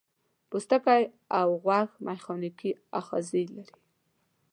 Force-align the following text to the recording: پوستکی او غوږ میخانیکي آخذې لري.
پوستکی 0.49 1.03
او 1.39 1.47
غوږ 1.63 1.89
میخانیکي 2.05 2.71
آخذې 2.99 3.43
لري. 3.55 3.79